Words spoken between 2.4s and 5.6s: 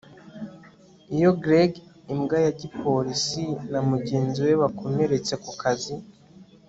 ya gipolisi na mugenzi we bakomeretse ku